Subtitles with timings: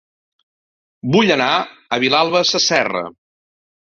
[1.15, 3.05] Vull anar a Vilalba Sasserra